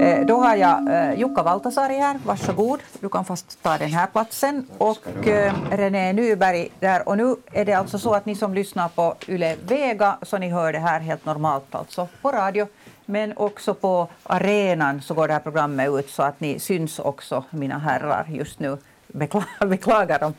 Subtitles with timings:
[0.00, 2.80] Eh, då har jag eh, Jukka Valtasari här, varsågod.
[3.00, 4.66] Du kan fast ta den här platsen.
[4.78, 7.08] Och eh, René Nyberg där.
[7.08, 10.48] Och nu är det alltså så att ni som lyssnar på Yle Vega, så ni
[10.48, 12.66] hör det här helt normalt alltså på radio.
[13.06, 17.44] Men också på arenan så går det här programmet ut så att ni syns också,
[17.50, 18.78] mina herrar, just nu.
[19.08, 20.34] Bekla- Beklagar om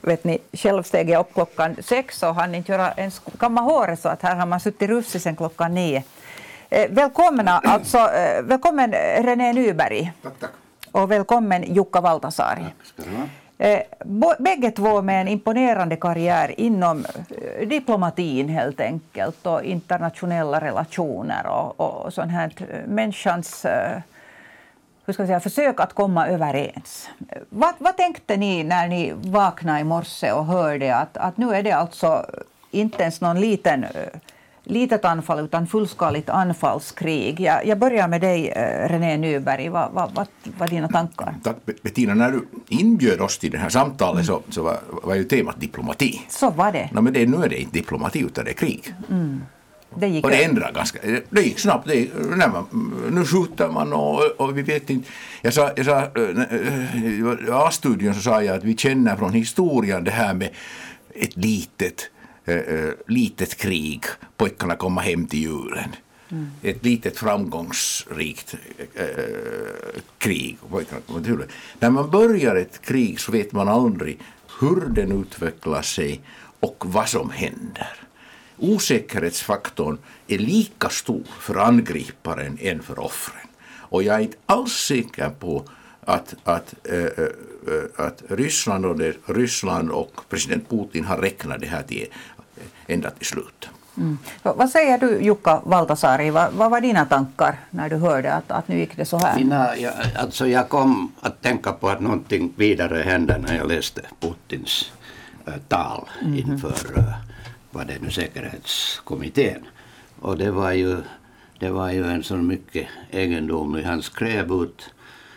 [0.00, 4.00] vet ni, själv steg jag upp klockan sex och hann inte göra ens kamma håret
[4.00, 6.02] så att här har man suttit rufsig sedan klockan nio.
[6.70, 10.12] Eh, välkomna, alltså, eh, välkommen René Nyberg.
[10.22, 10.50] Tack, tack.
[10.92, 12.64] Och välkommen Jukka Valtasaari.
[12.96, 13.28] Vara?
[13.58, 13.82] Eh,
[14.38, 17.04] bägge två med en imponerande karriär inom
[17.58, 24.00] eh, diplomatin helt enkelt och internationella relationer och, och sånt här eh, människans eh,
[25.08, 27.08] hur ska jag säga, försök att komma överens.
[27.48, 31.62] Vad, vad tänkte ni när ni vaknade i morse och hörde att, att nu är
[31.62, 32.26] det alltså
[32.70, 33.90] inte ens någon liten eh,
[34.64, 37.40] litet anfall utan fullskaligt anfallskrig.
[37.40, 39.68] Jag, jag börjar med dig, eh, René Nyberg.
[39.68, 40.26] Vad, vad, vad
[40.58, 41.34] var dina tankar?
[41.42, 45.24] Tack Bettina, när du inbjöd oss till det här samtalet så, så var, var ju
[45.24, 46.20] temat diplomati.
[46.28, 46.88] Så var det.
[46.92, 48.94] No, men det, nu är det inte diplomati utan det är krig.
[50.00, 50.98] Det gick Och det ändrar ganska,
[51.30, 51.88] det gick snabbt.
[51.88, 55.10] Det, när man, nu skjuter man och, och vi vet inte.
[55.42, 60.10] Jag sa, jag sa äh, A-studion så sa jag att vi känner från historien det
[60.10, 60.48] här med
[61.14, 62.10] ett litet,
[62.44, 62.56] äh,
[63.06, 64.02] litet krig.
[64.36, 65.96] Pojkarna kommer hem till julen.
[66.62, 68.54] Ett litet framgångsrikt
[68.94, 69.06] äh,
[70.18, 70.58] krig.
[71.80, 74.18] När man börjar ett krig så vet man aldrig
[74.60, 76.20] hur den utvecklar sig
[76.60, 78.07] och vad som händer
[78.58, 83.46] osäkerhetsfaktorn är lika stor för angriparen än för offren.
[83.90, 85.64] Och jag är inte alls säker på
[86.04, 91.66] att, att, äh, äh, att Ryssland, och det, Ryssland och president Putin har räknat det
[91.66, 92.06] här till,
[92.86, 93.68] ända till slut.
[93.96, 94.18] Mm.
[94.42, 96.30] Vad säger du Jukka Valtasaari?
[96.30, 99.36] Vad, vad var dina tankar när du hörde att, att nu gick det så här?
[99.36, 104.02] Mina, jag, alltså jag kom att tänka på att någonting vidare hände när jag läste
[104.20, 104.92] Putins
[105.46, 107.04] äh, tal inför äh,
[107.78, 109.66] var det nu, säkerhetskommittén.
[110.20, 110.96] Och det var ju,
[111.58, 114.90] det var ju en sån mycket egendomlig, han skrev ut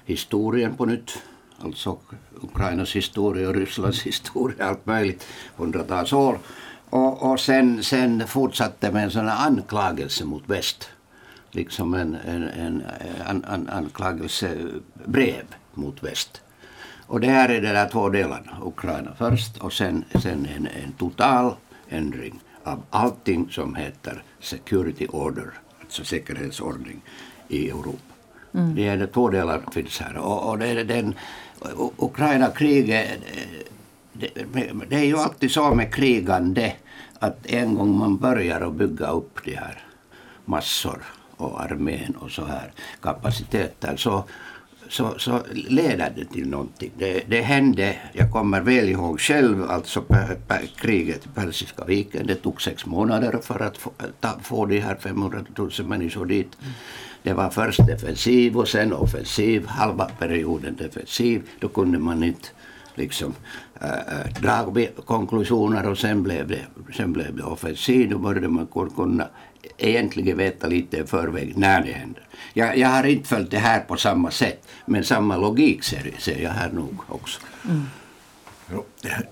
[0.06, 1.24] historien på nytt.
[1.60, 1.98] Alltså
[2.42, 6.40] Ukrainas historia och Rysslands historia, allt möjligt, hundratals år.
[6.90, 10.90] Och, och sen, sen fortsatte med en sån här anklagelse mot väst.
[11.52, 12.84] Liksom en, en, en
[13.28, 16.42] an, an, anklagelsebrev mot väst.
[17.08, 20.92] Och det här är de där två delarna, Ukraina först och sen, sen en, en
[20.92, 21.56] total
[21.92, 27.02] ändring av allting som heter security order, alltså säkerhetsordning
[27.48, 28.12] i Europa.
[28.52, 30.18] Det är två delar finns här.
[30.18, 31.16] Och, och det är den,
[31.98, 33.66] Ukraina-kriget, eh,
[34.14, 34.30] det,
[34.90, 36.74] det är ju alltid så med krigande
[37.20, 39.84] att en gång man börjar att bygga upp de här
[40.46, 41.04] massor
[41.38, 44.24] och armén och så här kapaciteter så,
[44.92, 46.92] så, så leder det till någonting.
[46.98, 52.28] Det, det hände, jag kommer väl ihåg själv, alltså per, per, kriget i Persiska viken.
[52.28, 56.58] Det tog sex månader för att få, ta, få de här 500 000 människor dit.
[57.24, 61.42] Det var först defensiv och sen offensiv, halva perioden defensiv.
[61.60, 62.48] Då kunde man inte
[62.96, 63.34] liksom
[63.82, 64.74] äh, dra
[65.06, 66.66] konklusioner och sen blev det,
[66.98, 68.10] sen blev det offensiv.
[68.10, 69.28] Då började man kunna
[69.78, 72.28] egentligen veta lite i förväg när det händer.
[72.54, 76.40] Jag, jag har inte följt det här på samma sätt, men samma logik ser, ser
[76.40, 77.40] jag här nog också.
[78.72, 78.86] Jo,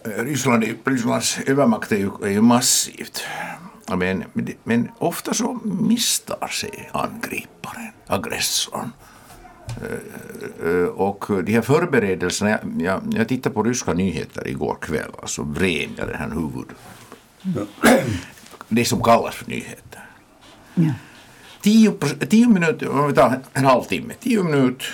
[0.03, 3.23] Ryssland, Rysslands övermakt är ju, är ju massivt.
[3.97, 4.23] Men,
[4.63, 8.91] men ofta så misstar sig angriparen, aggressorn.
[9.81, 15.43] Eh, eh, Och de här förberedelserna, jag, jag, tittade på ryska nyheter igår kväll, alltså
[15.43, 16.67] vred jag den här huvud...
[18.67, 20.05] Det som kallas för nyheter.
[20.75, 20.91] Ja.
[21.61, 24.87] Tio, pros- tio minuter, om vi tar en halvtimme, tio minuter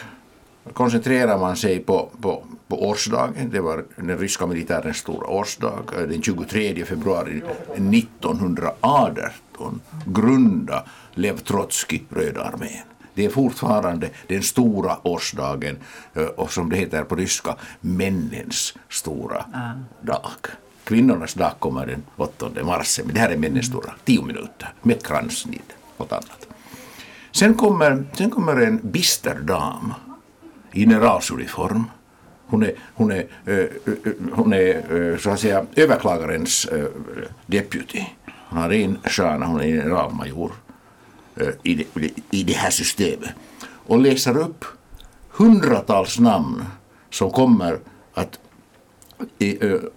[0.73, 3.49] koncentrerar man sig på, på, på årsdagen.
[3.51, 5.83] Det var den ryska militärens stora årsdag.
[5.95, 7.41] eh, Den 23 februari
[7.75, 12.83] 1918 grundade Lev Trotskij Röda armén.
[13.13, 15.77] Det är fortfarande den stora årsdagen
[16.13, 19.45] eh, och som det heter på ryska, männens stora
[20.01, 20.31] dag.
[20.83, 25.05] Kvinnornas dag kommer den 8 mars, men det här är männens stora, tio minuter med
[25.05, 26.47] kransnid och annat.
[27.35, 29.93] Sen kommer, sen kommer en bister dam
[30.71, 31.83] i generalsuniform.
[32.47, 33.27] Hon är, hon är,
[34.31, 36.67] hon är så att säga överklagarens
[37.45, 38.03] deputy.
[38.49, 40.51] Hon har en stjärna, hon är generalmajor
[41.63, 43.29] i, det, i det här systemet.
[43.61, 44.65] Och läser upp
[45.29, 46.65] hundratals namn
[47.09, 47.79] som kommer
[48.13, 48.39] att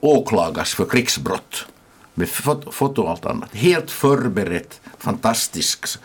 [0.00, 1.66] åklagas för krigsbrott
[2.14, 3.54] med foto, foto och allt annat.
[3.54, 5.98] Helt förberett, fantastiskt,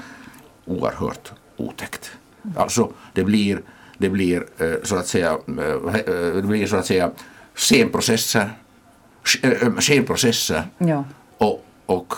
[0.66, 2.12] oerhört otäckt.
[2.56, 3.62] Alltså det blir,
[3.98, 7.12] det blir eh, så att säga, eh, eh, det blir så att säga
[7.56, 8.50] scenprocesser,
[9.80, 11.04] scenprocesser Ja.
[11.38, 12.14] och, och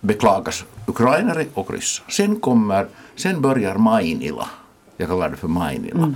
[0.00, 2.04] beklagas ukrainare och ryssar.
[2.08, 2.86] Sen kommer,
[3.16, 4.48] sen börjar Mainila,
[4.96, 6.14] jag kallar det för Mainila.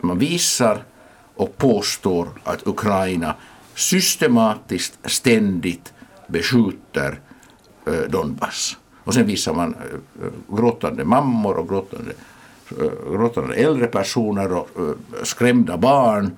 [0.00, 0.84] Man visar
[1.34, 3.34] och påstår att Ukraina
[3.74, 5.92] systematiskt, ständigt
[6.26, 7.20] beskjuter
[8.08, 8.76] Donbass.
[9.04, 12.12] Och sen visar man eh, eh, gråtande mammor och gråtande,
[12.80, 14.68] eh, gråtande äldre personer och
[15.22, 16.36] skrämda barn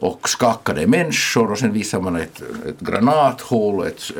[0.00, 4.10] och skakade människor och sen visar man ett, ett granathål och ett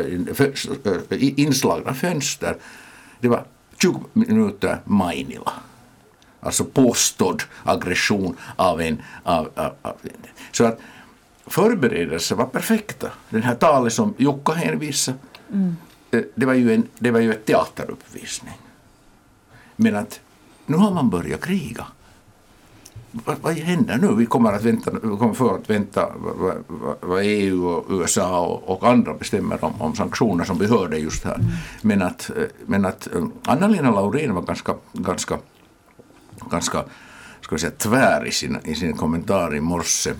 [1.08, 2.56] en inslagna fönster.
[3.20, 3.44] Det var
[3.82, 5.52] 20 minuter Mainila.
[6.40, 9.02] Alltså påstådd aggression av en...
[9.22, 9.94] Av, av, av,
[10.52, 10.80] så att
[11.46, 13.10] förberedelser var perfekta.
[13.30, 15.18] Den här talet som Jukka hänvisade,
[15.52, 15.76] mm.
[16.10, 18.54] Eh, det, var ju en, det var ju ett teateruppvisning.
[19.76, 20.20] Men att
[20.66, 21.86] nu har man börjat kriga.
[23.10, 24.14] Vad, vad händer nu?
[24.14, 28.46] Vi kommer att vänta, vi kommer för att vänta vad, vad, vad EU och USA
[28.46, 31.38] och, och andra bestämmer om, om sanktioner som vi hörde just här.
[31.82, 35.38] Men att, eh, men att eh, Anna-Lena Laurin var ganska, ganska
[36.50, 36.84] ganska
[37.48, 40.10] ska vi säga, tvär i sin, i sin kommentar i morse,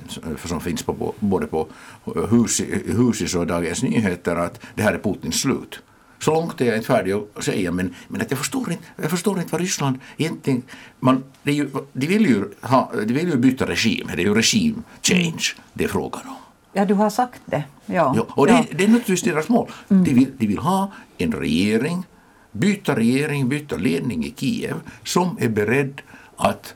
[0.45, 1.69] som finns på, både på
[2.05, 5.81] Husi, Husis och Dagens Nyheter, att det här är Putins slut.
[6.19, 9.11] Så långt är jag inte färdig att säga, men, men att jag, förstår inte, jag
[9.11, 10.63] förstår inte vad Ryssland egentligen...
[11.01, 14.27] Man, det är ju, de, vill ju ha, de vill ju byta regim, det är
[14.27, 16.37] ju regime change det är frågan om.
[16.73, 17.65] Ja, du har sagt det.
[17.87, 18.13] Ja.
[18.17, 18.65] Ja, och ja.
[18.71, 19.71] det, det är naturligtvis deras mål.
[19.89, 22.07] De, vill, de vill ha en regering,
[22.53, 24.75] byta regering, byta ledning i Kiev
[25.05, 26.01] som är beredd
[26.37, 26.75] att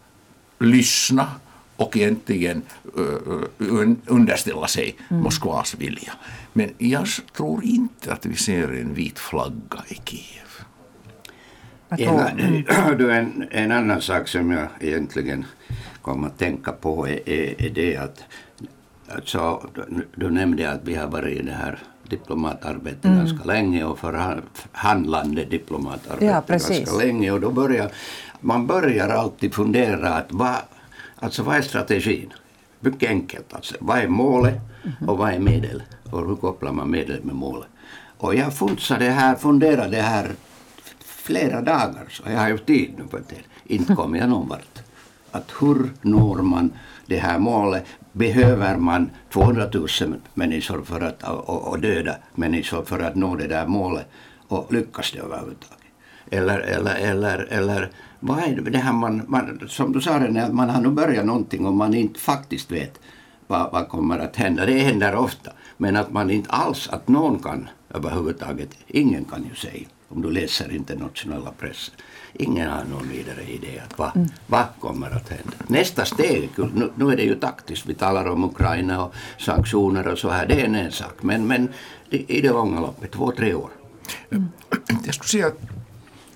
[0.63, 1.27] lyssna
[1.77, 2.63] och egentligen
[2.99, 6.13] uh, un- underställa sig Moskvas vilja.
[6.53, 7.07] Men jag
[7.37, 10.43] tror inte att vi ser en vit flagga i Kiev.
[11.89, 15.45] En, en, en annan sak som jag egentligen
[16.03, 18.25] kom att tänka på är, är, är det att
[19.09, 21.79] alltså, du, du nämnde att vi har varit i det här
[22.13, 27.91] diplomatarbetet ganska länge och förhandlande diplomatarbete Ja, ganska länge och då börjar
[28.41, 30.57] man börjar alltid fundera att vad,
[31.17, 32.33] alltså vad är strategin?
[32.81, 33.75] Mycket enkelt alltså.
[33.81, 34.61] Vad är målet
[35.07, 35.83] och vad är medel?
[36.11, 37.69] Och hur kopplar man medel med målet?
[38.19, 40.31] Och jag funderade här, funderade här
[41.01, 43.75] flera dagar så jag har ju tid nu på det.
[43.75, 44.79] Inte kommer jag någon vart.
[45.31, 46.73] Att hur når man
[47.13, 47.85] det här målet?
[48.13, 49.89] Behöver man 200 000
[50.35, 54.09] människor för att, och, och döda människor för att nå det där målet?
[54.49, 55.79] Och lyckas det överhuvudtaget?
[56.31, 60.71] Eller, eller, eller, eller vad är det, här man, man, som du sa René, man
[60.71, 63.01] har nu börjat någonting och man inte faktiskt vet
[63.47, 64.67] vad, vad kommer att hända.
[64.67, 65.51] Det händer ofta.
[65.77, 70.31] Men att man inte alls, att någon kan överhuvudtaget, ingen kan ju säga om du
[70.31, 71.95] läser internationella pressen.
[72.35, 75.53] Ingen har någon vidare idé att vad, vad kommer att hända.
[75.67, 80.19] Nästa steg, nu, nu är det ju taktiskt, vi talar om Ukraina och sanktioner och
[80.19, 81.15] så här, det är en, en sak.
[81.21, 81.69] Men, men
[82.11, 83.71] i det långa loppet, två, tre år.
[85.05, 85.61] Jag skulle säga att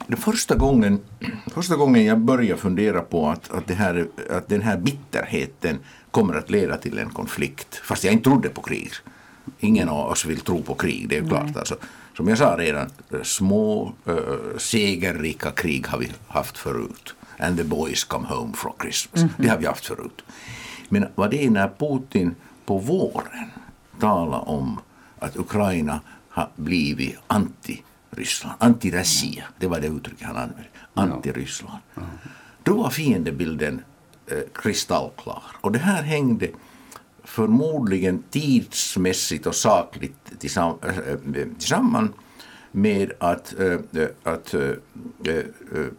[0.07, 1.01] den första gången,
[1.47, 5.79] första gången jag började fundera på att, att, det här, att den här bitterheten
[6.11, 8.91] kommer att leda till en konflikt, fast jag inte trodde på krig.
[9.59, 11.57] Ingen av oss vill tro på krig, det är ju klart.
[11.57, 11.77] Alltså,
[12.17, 12.91] som jag sa redan,
[13.23, 14.15] små äh,
[14.59, 17.14] segerrika krig har vi haft förut.
[17.38, 19.25] And the boys come home from Christmas.
[19.38, 20.23] Det har vi haft förut.
[20.88, 23.50] Men vad det är när Putin på våren
[24.00, 24.81] talar om
[25.19, 31.79] att Ukraina har blivit anti-Ryssland, anti-Russia, det var det uttrycket han använde, anti-Ryssland.
[32.62, 33.83] Då var fiendebilden
[34.26, 35.43] eh, kristallklar.
[35.61, 36.49] Och det här hängde
[37.26, 40.99] förmodligen tidsmässigt och sakligt tillsamm- äh,
[41.42, 42.11] äh, tillsammans
[42.73, 45.42] med att, äh, äh att äh,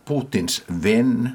[0.05, 1.29] Putins vän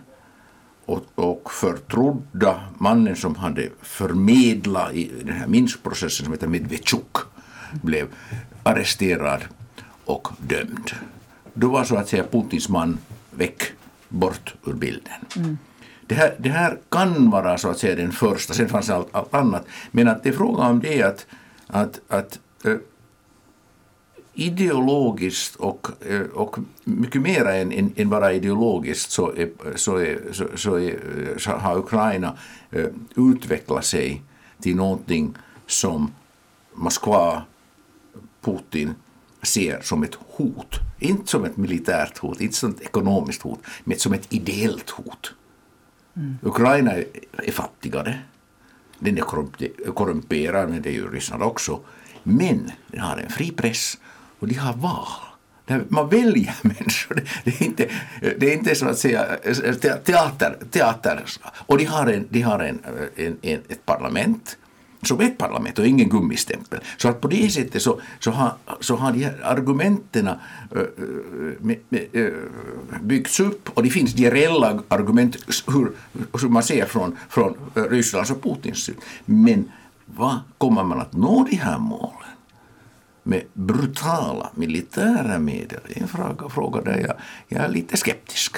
[0.86, 7.16] och, och förtrodda mannen som hade förmedlat i den här Minskprocessen som heter Medvedchuk
[7.82, 8.08] blev
[8.62, 9.40] arresterad
[10.04, 10.90] och dömd.
[11.54, 12.98] Då var så att säga Putins man
[13.30, 13.62] väck,
[14.08, 15.12] bort ur bilden.
[15.36, 15.58] Mm.
[16.06, 19.34] Det, här, det här kan vara så att säga den första, sen fanns allt, allt
[19.34, 19.66] annat.
[19.90, 21.26] Men att det är fråga om det att,
[21.66, 22.76] att, att äh,
[24.34, 30.18] ideologiskt och, eh, och mycket mer än, än, än bara ideologiskt så, är, så, är,
[30.32, 30.98] så, så, är,
[31.38, 32.38] så har Ukraina
[32.70, 34.22] eh, utvecklat sig
[34.60, 35.34] till någonting
[35.66, 36.12] som
[36.74, 37.42] Moskva,
[38.40, 38.94] Putin
[39.42, 40.78] ser som ett hot.
[40.98, 45.34] Inte som ett militärt hot, inte som ett ekonomiskt hot, men som ett ideellt hot.
[46.16, 46.38] Mm.
[46.42, 48.18] Ukraina är, är fattigare.
[48.98, 49.22] Den är
[49.92, 51.80] korrumperad, men det är ju Ryssland också.
[52.22, 53.98] Men den har en fri press
[54.38, 55.06] och de har val.
[55.88, 57.22] Man väljer människor.
[57.44, 57.90] Det är inte,
[58.38, 60.58] det är inte så att säga eh, teater.
[60.70, 61.24] teater.
[61.66, 64.56] Och de har, en, de har en, eh, en, en ett parlament
[65.02, 66.80] som ett parlament och ingen gummistämpel.
[66.96, 70.34] Så att på det sättet så, så, har, så har de här argumenten äh,
[72.12, 72.32] äh,
[73.02, 75.92] byggts upp och det finns de reella argument hur,
[76.40, 78.96] hur man ser från, från Rysslands och Putins syn.
[79.24, 79.72] Men
[80.06, 82.28] vad kommer man att nå de här målen?
[83.22, 85.80] med brutala militära medel?
[85.88, 87.14] Det är en fråga, fråga där jag,
[87.48, 88.56] jag är lite skeptisk.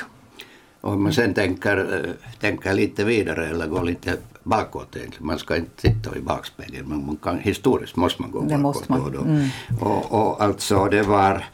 [0.81, 2.07] Om man sen tänker,
[2.41, 5.27] tänker lite vidare eller går lite bakåt egentligen.
[5.27, 8.63] Man ska inte titta i bakspegeln men man kan, historiskt måste man gå det bakåt.
[8.63, 9.13] Måste man.
[9.13, 9.21] Då.
[9.21, 9.49] Mm.
[9.81, 11.45] Och, och alltså det var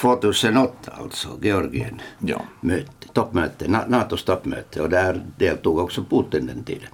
[0.00, 2.42] 2008 alltså Georgien ja.
[2.60, 6.88] möte, toppmöte, NATOs toppmöte och där deltog också Putin den tiden.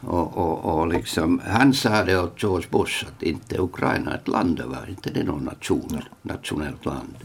[0.00, 4.28] Och, och, och liksom, han sa det åt George Bush att inte Ukraina är ett
[4.28, 7.16] land över, inte det någon nation, nationellt land.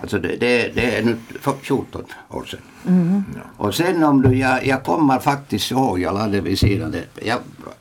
[0.00, 1.16] Alltså det, det, det är nu
[1.62, 2.60] 14 år sedan.
[2.86, 3.24] Mm.
[3.56, 7.26] Och sen om du, jag, jag kommer faktiskt ihåg, jag lade vid sidan det.
[7.26, 7.38] Jag,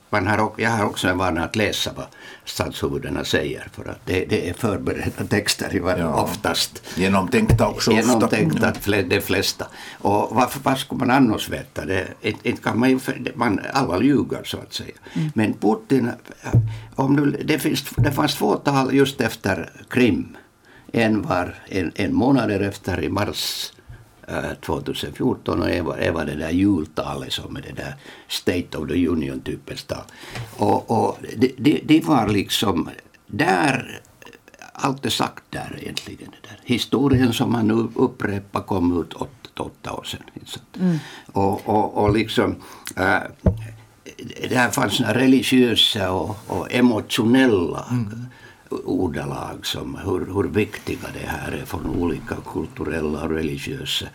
[0.09, 2.05] man har, jag har också en vana att läsa vad
[2.45, 6.23] statshuvudena säger för att det, det är förberedda texter i varje, ja.
[6.23, 6.81] oftast.
[6.95, 9.01] Genomtänkta också Genomtänkta ofta.
[9.01, 9.67] de flesta.
[9.97, 11.85] Och varför, vad skulle man annars veta?
[11.85, 12.99] Det, inte kan man,
[13.35, 14.95] man alla ljuger så att säga.
[15.13, 15.31] Mm.
[15.35, 16.11] Men Putin,
[16.95, 20.36] om du, det, finns, det fanns två tal just efter Krim
[20.97, 23.71] en var en, en månad efter i mars
[24.65, 27.95] 2014 och en var, en var det där jultalet som är det där
[28.27, 30.03] State of the Union-typens tal.
[30.57, 32.89] Och, och det, det, det, var liksom
[33.27, 34.01] där,
[34.73, 36.31] allt är sagt där egentligen.
[36.41, 36.59] Det där.
[36.63, 40.21] Historien som han nu upprepar kom ut åtta, åtta år sedan.
[40.79, 40.97] Mm.
[41.25, 42.55] Och, och, och liksom
[42.95, 43.19] äh,
[44.49, 48.25] där fanns religiösa och, och emotionella mm
[48.69, 54.05] ordalag som hur, hur viktiga det här är från olika kulturella och religiösa,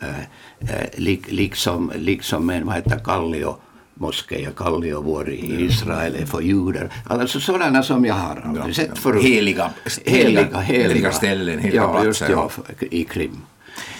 [0.00, 0.20] eh,
[0.60, 0.88] eh,
[1.26, 3.56] liksom, liksom en, vad heter Kallio,
[3.94, 6.92] moské Kalliovuori i Israel är för judar.
[7.06, 9.22] Alltså sådana som jag har aldrig ja, sett förut.
[9.22, 9.70] Heliga,
[10.04, 12.50] heliga, heliga, heliga ställen, heliga ja, just ja,
[12.90, 13.36] i Krim.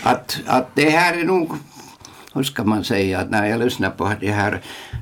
[0.02, 1.56] Att, att det här är nog
[2.34, 4.60] hur ska man säga, att när jag lyssnar på de här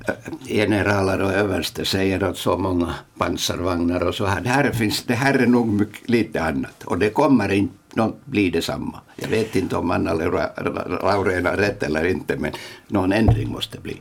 [0.08, 0.14] eh,
[0.48, 5.14] generaler och överste säger att så många pansarvagnar och så här, det här, finns, det
[5.14, 6.84] här är nog mycket, lite annat.
[6.84, 9.00] Och det kommer inte något bli detsamma.
[9.16, 12.52] Jag vet inte om Anna Laurén har rätt eller inte men
[12.88, 13.96] någon ändring måste bli.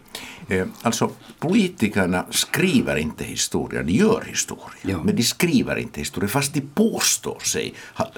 [0.50, 4.80] Eh, alltså politikerna skriver inte historia, de gör historia.
[4.82, 5.04] Ja.
[5.04, 8.12] Men de skriver inte historia fast de påstår sig ha,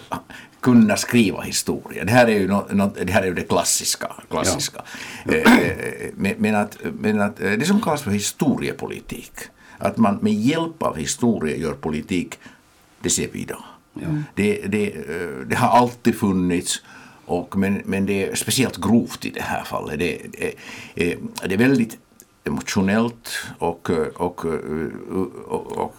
[0.59, 2.05] kunna skriva historia.
[2.05, 4.11] Det här är ju, no, no, det, här är ju det klassiska.
[4.29, 4.81] klassiska.
[5.25, 5.33] Ja.
[5.33, 9.33] Eh, eh, men, men, att, men att det som kallas för historiepolitik,
[9.77, 12.39] att man med hjälp av historia gör politik,
[13.01, 13.63] det ser vi idag.
[14.01, 14.07] Ja.
[14.35, 16.81] Det, det, eh, det har alltid funnits
[17.25, 19.99] och, men, men det är speciellt grovt i det här fallet.
[19.99, 20.47] Det, det,
[21.11, 21.97] eh, det är väldigt
[22.43, 24.45] emotionellt och, eh, och,
[25.47, 25.95] och, och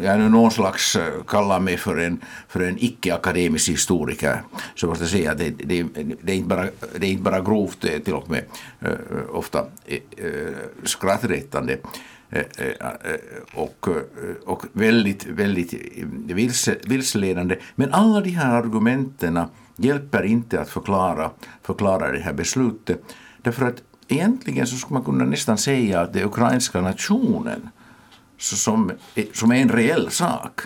[0.00, 0.96] jag är någon slags,
[1.26, 4.42] kallar mig för en, för en icke-akademisk historiker,
[4.74, 5.86] så måste jag säga att det, det,
[6.22, 6.66] det, är inte bara,
[6.98, 8.44] det är inte bara grovt, det är till och med
[9.32, 9.64] ofta
[10.84, 11.78] skrattretande
[12.32, 13.18] Eh, eh, eh,
[13.54, 13.88] och,
[14.44, 15.74] och väldigt, väldigt
[16.26, 17.56] vilse, vilseledande.
[17.74, 19.40] Men alla de här argumenten
[19.76, 21.30] hjälper inte att förklara,
[21.62, 23.02] förklara det här beslutet.
[23.42, 27.68] Därför att egentligen så skulle man kunna nästan säga att den ukrainska nationen
[28.38, 28.92] som,
[29.32, 30.60] som är en reell sak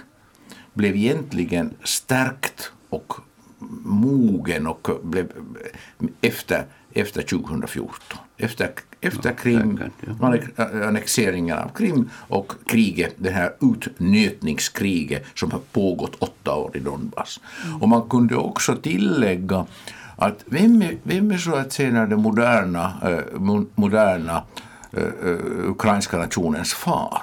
[0.74, 3.12] blev egentligen stärkt och
[3.84, 5.32] mogen och blev
[6.20, 6.66] efter,
[6.96, 8.18] efter 2014.
[8.36, 9.80] Efter, efter Krim,
[10.88, 17.40] annexeringen av Krim och kriget, det här utnötningskriget som har pågått åtta år i Donbass.
[17.64, 17.82] Mm.
[17.82, 19.66] Och man kunde också tillägga
[20.16, 23.40] att vem är, vem är så att säga den moderna, eh,
[23.74, 24.42] moderna
[24.92, 27.22] eh, eh, ukrainska nationens far?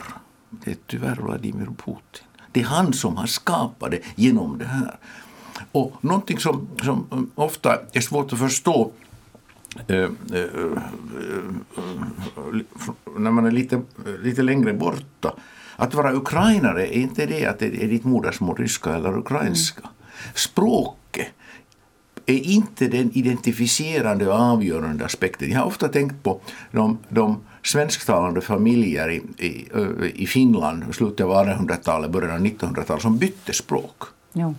[0.49, 2.27] Det är tyvärr Vladimir Putin.
[2.51, 4.95] Det är han som har skapat det genom det här.
[5.71, 8.91] Och någonting som, som ofta är svårt att förstå
[9.87, 10.09] eh, eh,
[13.17, 13.81] när man är lite,
[14.23, 15.33] lite längre borta.
[15.75, 19.81] Att vara ukrainare är inte det att det är ditt modersmål ryska eller ukrainska.
[19.81, 19.93] Mm.
[20.33, 21.27] Språket
[22.25, 25.51] är inte den identifierande och avgörande aspekten.
[25.51, 29.67] Jag har ofta tänkt på de, de svensktalande familjer i, i,
[30.15, 34.03] i Finland i slutet av 1800-talet, början av 1900-talet som bytte språk.
[34.33, 34.55] Jo.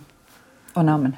[0.73, 1.13] Och namn.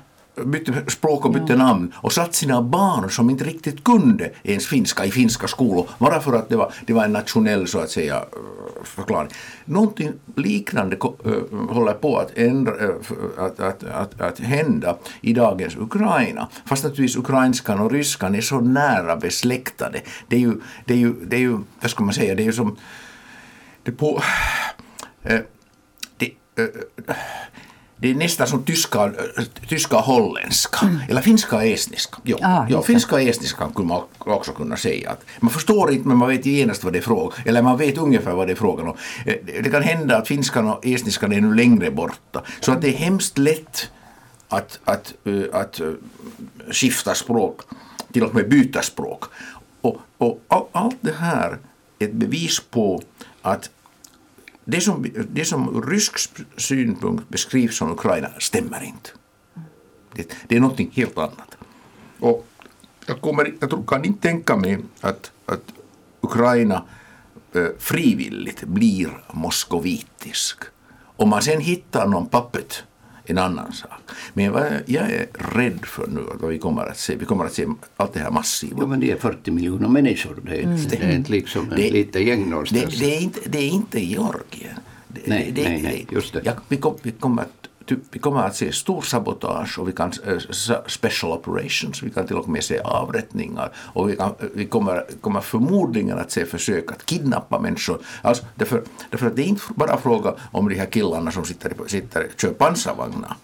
[0.46, 5.06] Bytte språk och bytte namn och satt sina barn som inte riktigt kunde ens finska
[5.06, 8.16] i finska skolor bara för att det var, det var en nationell så att säga
[8.16, 9.30] eh, förklaring.
[9.66, 11.32] Någonting liknande äh,
[11.70, 12.90] håller på att, ändra, äh,
[13.38, 16.48] att, att, att, att hända i dagens Ukraina.
[16.66, 20.02] Fast naturligtvis ukrainskan och ryskan är så nära besläktade.
[20.28, 20.54] Det är ju,
[20.86, 22.78] det är ju, det är ju vad ska man säga, det är ju som
[23.84, 24.22] det på,
[26.18, 26.32] det,
[28.00, 29.14] det är nästan som tyska,
[29.68, 31.00] tyska holländska, mm.
[31.10, 32.18] eller finska och estniska.
[32.24, 35.12] Jo, ah, jo, finska och estniska skulle man också kunna säga.
[35.12, 37.98] Att man förstår inte men man vet genast vad det är fråga eller man vet
[37.98, 38.98] ungefär vad det är frågan om.
[39.26, 42.88] Eh, det kan hända att finskan och estniskan är nu längre borta, så att det
[42.88, 43.90] är hemskt lätt
[44.48, 45.92] att, att, eh, att, att eh,
[46.72, 47.62] skifta språk,
[48.14, 49.24] till och med byta språk.
[49.82, 51.58] Och, och allt det här
[52.00, 53.02] är ett bevis på
[53.42, 53.70] att
[54.70, 56.20] det som, det som ur rysk
[56.58, 59.10] synpunkt beskrivs som Ukraina stämmer inte.
[60.14, 61.58] Det, det är någonting helt annat.
[62.20, 62.48] Och
[63.06, 65.64] jag, kommer, jag kan inte tänka mig att, att
[66.22, 66.84] Ukraina
[67.54, 70.58] eh, frivilligt blir moskovitisk.
[71.16, 72.84] Om man sen hittar någon pappet
[73.30, 73.92] en annan sak.
[74.34, 77.54] Men vad jag är rädd för nu, vad vi kommer att se, vi kommer att
[77.54, 77.66] se
[77.96, 78.78] allt det här massiva.
[78.80, 80.88] Ja, men det är 40 miljoner människor, det är, mm.
[80.90, 83.00] det är inte liksom det, lite gäng någonstans.
[83.00, 84.80] Det, det, är inte, det är inte Georgien.
[85.08, 86.42] Det, nej, det, nej, nej, just det.
[86.44, 87.50] Ja, vi, kom, vi, kommer att,
[87.88, 92.28] typ, vi kommer att se stor sabotage och vi kan äh, special operations, vi kan
[92.28, 96.92] till och med se avrättningar och vi, kan, vi kommer, kommer förmodligen att se försök
[96.92, 98.00] att kidnappa människor.
[98.22, 101.74] Alltså, därför, därför att det är inte bara fråga om de här killarna som sitter,
[101.88, 103.36] sitter kör pansarvagnar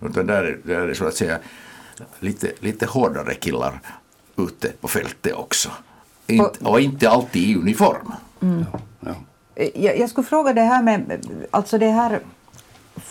[0.00, 1.38] utan där är, där är det så att säga
[2.20, 3.80] lite, lite hårdare killar
[4.36, 5.70] ute på fältet också.
[6.26, 8.12] Inte, och inte alltid i uniform.
[8.40, 8.64] Mm.
[8.72, 9.14] Ja, ja.
[9.74, 12.20] Jag, jag skulle fråga det här med, alltså det här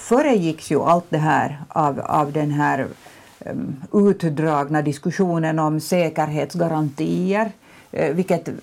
[0.02, 2.88] föregicks ju allt det här av, av den här
[3.46, 7.52] um, utdragna diskussionen om säkerhetsgarantier
[7.92, 8.54] eh, vilket eh,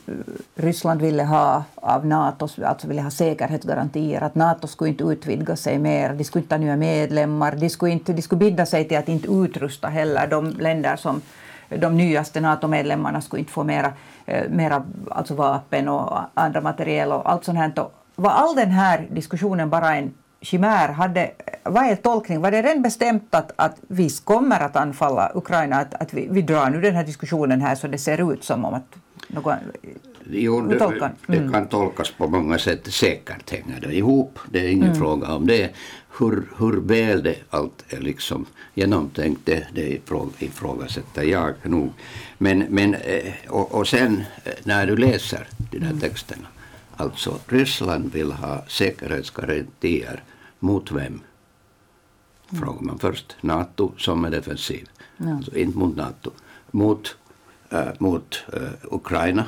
[0.55, 5.79] Ryssland ville ha av Nato, alltså ville ha säkerhetsgarantier att Nato skulle inte utvidga sig
[5.79, 8.99] mer, de skulle inte ha nya medlemmar, de skulle, inte, de skulle binda sig till
[8.99, 11.21] att inte utrusta heller de länder som
[11.69, 13.93] de nyaste NATO-medlemmarna skulle inte få mera,
[14.27, 17.73] eh, mera alltså vapen och andra materiel och allt sånt här.
[18.17, 20.89] Var all den här diskussionen bara en chimär?
[20.89, 21.31] Hade,
[21.63, 22.41] vad är tolkning?
[22.41, 25.77] Var det redan bestämt att, att vi kommer att anfalla Ukraina?
[25.77, 28.65] Att, att vi, vi drar nu den här diskussionen här så det ser ut som
[28.65, 28.97] om att
[29.29, 29.57] någon,
[30.31, 31.13] jo, det, mm.
[31.27, 32.93] det, kan tolkas på många sätt.
[32.93, 34.39] Säkert hänger det ihop.
[34.51, 34.99] Det är ingen mm.
[34.99, 35.71] fråga om det.
[36.19, 41.93] Hur, hur väl det allt är liksom genomtänkt, det, det ifrågasätter jag nog.
[42.39, 46.01] Men, men, eh, och, och sen eh, när du läser de där mm.
[46.01, 46.47] texterna.
[46.99, 50.25] Alltså Ryssland vill ha säkerhetsgarantier
[50.59, 51.07] mot vem?
[51.07, 52.63] Mm.
[52.63, 53.37] Frågar man först.
[53.41, 54.89] NATO som är defensiv.
[55.17, 55.37] Ja.
[55.37, 56.31] Alltså inte mot NATO.
[56.71, 57.17] Mot
[57.71, 59.45] äh, mot äh, Ukraina.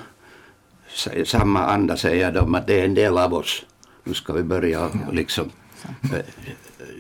[1.25, 3.65] Samma anda säger de att det är en del av oss.
[4.05, 5.51] Nu ska vi börja liksom
[6.03, 6.25] äh,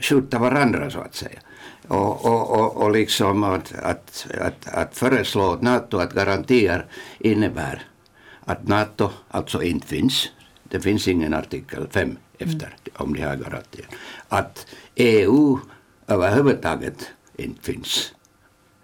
[0.00, 1.40] skjuta varandra så att säga.
[1.88, 6.86] Och, och, och, och liksom att, att, att, att föreslå NATO att garantier
[7.18, 7.82] innebär
[8.44, 10.28] att NATO alltså inte finns.
[10.70, 12.78] Det finns ingen artikel 5 efter mm.
[12.92, 13.88] om de här garantierna.
[14.28, 15.58] Att EU
[16.06, 18.12] överhuvudtaget inte finns.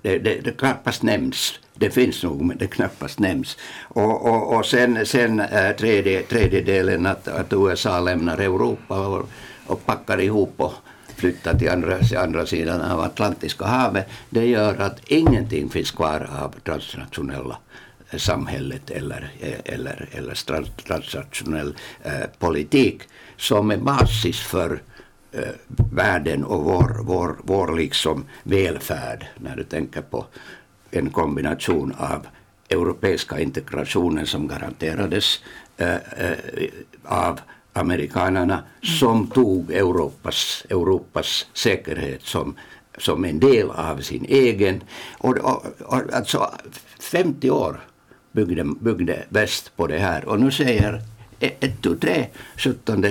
[0.02, 3.56] Det, det, det knappast nämns det finns nog men det knappast nämns.
[3.82, 9.28] Och, och, och sen, sen äh, tredje, tredje delen att, att USA lämnar Europa och,
[9.66, 10.72] och packar ihop och
[11.16, 14.06] flyttar till andra, andra sidan av Atlantiska havet.
[14.30, 17.58] Det gör att ingenting finns kvar av transnationella
[18.18, 19.30] samhället eller,
[19.64, 20.34] eller, eller
[20.86, 23.02] transnationell eh, politik
[23.36, 24.82] som är basis för
[25.32, 25.42] eh,
[25.92, 30.26] världen och vår, vår, vår liksom välfärd när du tänker på
[30.90, 32.26] en kombination av
[32.68, 35.40] europeiska integrationen som garanterades
[35.76, 35.96] eh,
[37.04, 37.40] av
[37.76, 42.56] amerikanerna som tog Europas, Europas säkerhet som,
[42.98, 44.82] som en del av sin egen.
[45.18, 46.50] Och, och, och alltså
[47.00, 47.80] 50 år
[48.36, 51.02] byggde, byggde väst på det här och nu säger
[51.40, 53.04] 1, 2, 3, 17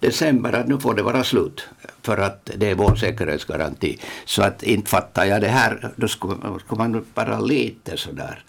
[0.00, 1.68] december att nu får det vara slut
[2.02, 3.98] för att det är vår säkerhetsgaranti.
[4.24, 8.44] Så att inte fattar jag det här, då ska, ska man vara lite sådär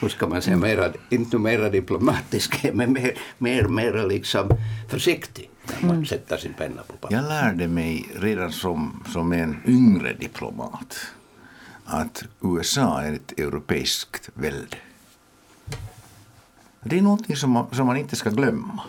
[0.00, 4.48] hur ska man säga, mera, inte mera diplomatisk, men mer, mer, mer liksom
[4.88, 6.06] försiktig när man mm.
[6.06, 7.14] sätter sin penna på papper.
[7.14, 10.96] Jag lärde mig redan som, som en yngre diplomat
[11.84, 14.76] att USA är ett europeiskt välde.
[16.84, 18.80] Det är någonting som man, som man inte ska glömma.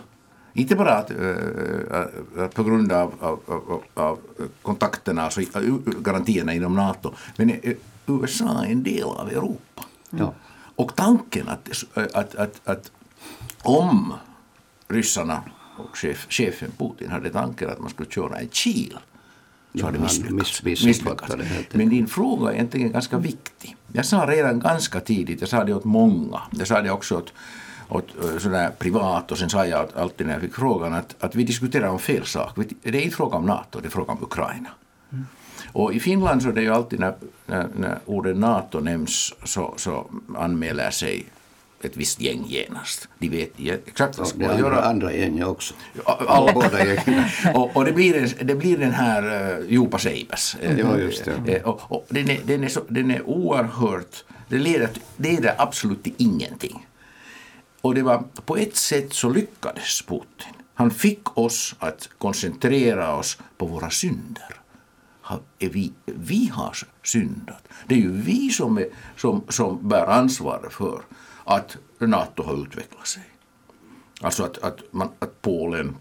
[0.52, 4.18] Inte bara att, äh, på grund av, av, av, av
[4.62, 5.40] kontakterna, alltså
[6.00, 7.52] garantierna inom NATO, men
[8.06, 9.84] USA är en del av Europa.
[10.10, 10.34] Ja.
[10.76, 11.68] Och tanken att,
[12.14, 12.90] att, att, att
[13.62, 14.14] om
[14.88, 15.42] ryssarna
[15.78, 18.98] och chef, chefen Putin hade tanken att man skulle köra en kil
[19.74, 20.62] så hade misslyckats.
[20.62, 21.74] miss- missuppfattade det helt enkelt.
[21.74, 23.76] Men din fråga är egentligen ganska viktig.
[23.92, 27.32] Jag sa redan ganska tidigt, jag sa det åt många, jag sa det också åt,
[27.90, 31.34] åt eh, sådär privat och sen sa jag alltid när jag fick frågan att, att
[31.34, 32.58] vi diskuterar om fel sak.
[32.82, 34.68] Det är inte fråga om NATO, det är fråga om Ukraina.
[35.72, 37.14] Och i Finland så är det ju alltid när,
[37.46, 41.26] när, när ordet NATO nämns så, så anmäler sig
[41.82, 43.08] ett visst gäng genast.
[43.18, 43.50] De vet
[43.86, 44.82] exakt vad det ska andra, göra.
[44.82, 45.74] andra gänget också.
[46.04, 47.24] Alla Båda gängen.
[47.54, 50.56] och, och det, blir det blir den här uh, Jopa Seibas.
[50.60, 51.56] Eh, Ja, just det.
[51.56, 54.24] eh, och, och den, är, den, är så, den är oerhört...
[54.48, 56.86] Det leder, det leder absolut till ingenting.
[57.80, 60.54] Och det var, på ett sätt så lyckades Putin.
[60.74, 64.56] Han fick oss att koncentrera oss på våra synder.
[65.58, 67.68] Vi, vi har syndat.
[67.86, 71.02] Det är ju vi som, är, som, som bär ansvaret för
[71.44, 73.22] att NATO har utvecklat sig.
[74.20, 75.96] Alltså att, att, man, att Polen,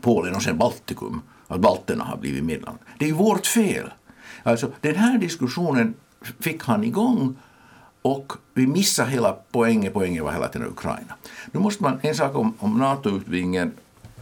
[0.00, 2.78] Polen och sen Baltikum, att balterna har blivit medlemmar.
[2.98, 3.92] Det är ju vårt fel.
[4.42, 5.94] Alltså den här diskussionen
[6.40, 7.36] fick han igång
[8.02, 11.14] och vi missar hela poängen, poängen var hela tiden Ukraina.
[11.52, 13.72] Nu måste man, en sak om, om NATO-utvidgningen,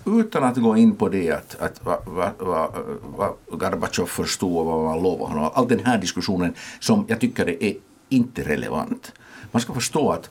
[0.04, 2.06] utan att gå in på det att, att vad,
[2.38, 2.70] va,
[3.16, 7.62] va, Gorbatjov förstod och vad man lovade honom, all den här diskussionen som jag tycker
[7.62, 7.74] är
[8.08, 9.12] inte relevant.
[9.50, 10.30] Man ska förstå att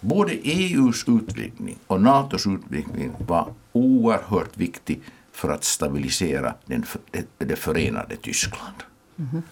[0.00, 5.00] både EUs utvidgning och NATOs utvidgning var oerhört viktig
[5.32, 8.76] för att stabilisera den, det, det förenade Tyskland.
[9.16, 9.42] Mm-hmm.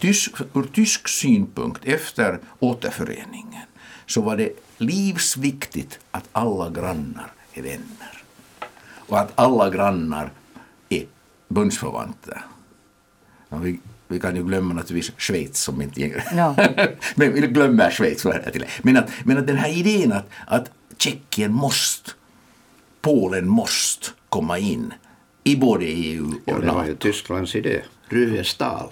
[0.00, 3.62] Tysk, ur tysk synpunkt efter återföreningen
[4.06, 8.22] så var det livsviktigt att alla grannar är vänner.
[9.08, 10.30] Och att alla grannar
[10.88, 11.04] är
[11.48, 12.44] bundsförvanter.
[13.48, 16.54] Ja, vi, vi kan ju glömma naturligtvis Schweiz som inte Ja.
[17.14, 18.22] Men vi glömmer Schweiz.
[18.22, 18.64] det till.
[18.82, 22.10] Men, att, men att den här idén att, att Tjeckien måste,
[23.00, 24.92] Polen måste komma in
[25.44, 26.78] i både EU och Ja, det NATO.
[26.78, 27.82] var ju Tysklands idé.
[28.08, 28.88] Ryhestal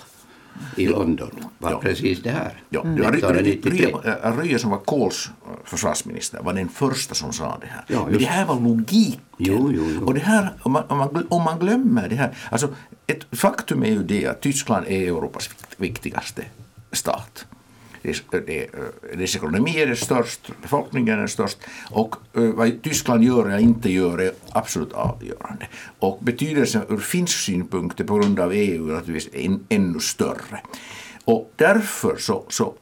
[0.76, 1.80] i London var Ja.
[1.80, 2.62] precis det här.
[2.70, 3.86] Ja, det var Ry- 1993.
[3.86, 5.30] Ry- äh, Rye som var Kohls
[5.64, 7.84] försvarsminister var den första som sa det här.
[7.86, 9.20] Ja, Men det här var logiken.
[9.38, 10.06] Jo, jo, jo.
[10.06, 12.68] Och det här, om man, om, man, om man glömmer det här, alltså
[13.06, 16.42] ett faktum är ju det att Tyskland är Europas vikt- viktigaste
[16.92, 17.46] stat.
[18.04, 21.58] Eh, dess, ekonomi är det störst, befolkningen är störst
[21.90, 25.68] och eh, vad Tyskland gör eller inte gör är absolut avgörande.
[25.98, 30.60] Och betydelsen ur finsk synpunkt på grund av EU är naturligtvis ännu större.
[31.24, 32.74] Och därför så, så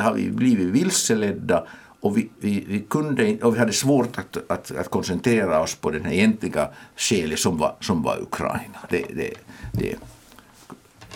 [0.00, 1.66] har vi blivit vilseledda
[2.00, 5.90] och vi, vi, vi, kunde, och vi hade svårt att, att, att koncentrera oss på
[5.90, 8.78] den här egentliga skälet som var, som var Ukraina.
[8.88, 9.34] Det, det,
[9.72, 9.96] det,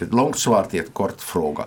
[0.03, 1.65] ett långt svar till ett kort fråga.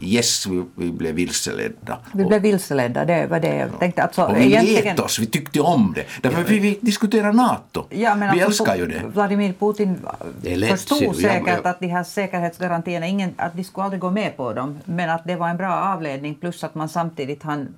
[0.00, 1.98] Yes, vi, vi blev vilseledda.
[2.12, 4.02] Vi blev vilseledda, det var det jag tänkte.
[4.02, 6.04] Alltså, och vi egentligen- oss, vi tyckte om det.
[6.22, 7.86] Därför vi, vi diskuterar NATO.
[7.90, 9.02] Ja, men vi alltså, älskar ju det.
[9.06, 9.98] Vladimir Putin
[10.40, 11.02] Det lätt, förstod.
[11.02, 11.70] Ja, säkert ja.
[11.70, 15.24] att de här säkerhetsgarantierna, ingen, att de skulle aldrig gå med på dem, men att
[15.24, 17.68] det var en bra avledning plus att man samtidigt han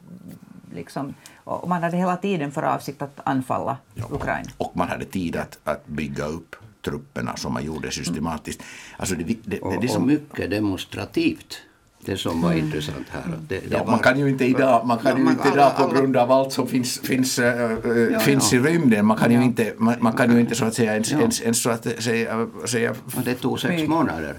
[0.74, 3.76] liksom, och man hade hela tiden för avsikt att anfalla
[4.10, 4.50] Ukraina.
[4.56, 8.62] Och man hade tid att, att bygga upp trupperna som man gjorde systematiskt.
[8.96, 11.58] Alltså det, det, det, Och, det och som, mycket demonstrativt.
[12.06, 13.22] Det som var intressant här.
[13.48, 15.42] Det, det Ja, var, man kan ju inte idag, man kan Ja, ju man- inte
[15.44, 17.70] alla- idag på alla- grund av allt som finns, finns, äh,
[18.12, 18.58] Ja, finns ja.
[18.58, 21.12] i rymden, man kan, ju inte, man, man kan ju inte så att säga ens,
[21.12, 21.18] Ja.
[21.20, 24.34] ens, ens så att säga, säga och det tog sex månader.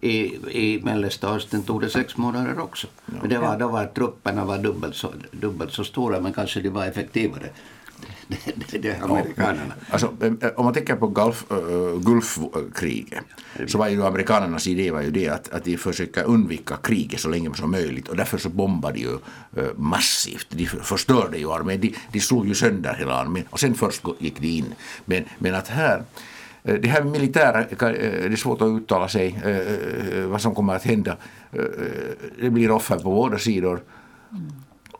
[0.00, 2.86] I, I Mellersta Östern tog det sex månader också.
[3.06, 6.68] Men det var, då var trupperna var dubbelt, så, dubbelt så stora men kanske de
[6.68, 7.48] var effektivare.
[8.28, 9.74] Det, det, amerikanerna.
[9.90, 11.56] Alltså, eh, om man tänker på Gulf, äh,
[12.00, 13.24] Gulfkriget
[13.66, 17.28] så var ju amerikanernas idé var ju det att, att de försöker undvika kriget så
[17.28, 19.12] länge som möjligt och därför så bombade de ju
[19.56, 20.46] äh, massivt.
[20.50, 24.02] De för- förstörde ju armén, de, de slog ju sönder hela armén och sen först
[24.18, 24.74] gick de in.
[25.04, 26.02] Men, men att här
[26.62, 29.40] det här militära, det är svårt att uttala sig
[30.26, 31.16] vad som kommer att hända.
[32.40, 33.80] Det blir offer på båda sidor.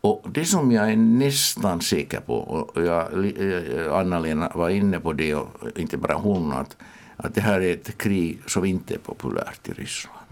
[0.04, 5.12] Och det som jag är nästan säker på, och jag, eh, Anna-Lena var inne på
[5.12, 6.76] det, och inte bara hon, att,
[7.16, 10.26] att det här är ett krig som inte är populärt i Ryssland.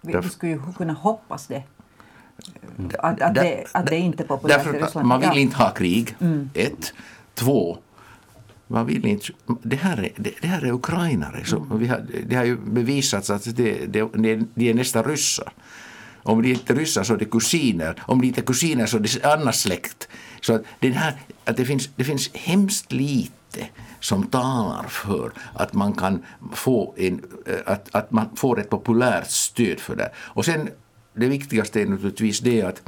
[0.00, 1.62] Vi, Därför- vi skulle ju kunna hoppas det.
[2.98, 5.08] Att, att, det, att det inte är populärt i Därför att Ryssland.
[5.08, 6.16] man vill inte ha krig,
[6.54, 6.92] ett.
[7.34, 7.78] Två,
[8.66, 9.32] man vill inte,
[9.62, 11.44] det, här är, det, det här är ukrainare.
[11.44, 15.52] Så vi har, det har ju bevisats att det, det, det, de är nästan ryssar.
[16.24, 18.02] Om de inte är ryssar så är det kusiner.
[18.06, 20.08] Om de inte är kusiner så är det annan släkt.
[20.40, 23.68] Så att, den här, att det, finns, det finns hemskt lite
[24.00, 29.30] som talar för att man kan få en, eh, att, att man får ett populärt
[29.30, 30.10] stöd för det.
[30.16, 30.68] Och sen
[31.14, 32.82] det viktigaste är naturligtvis det att,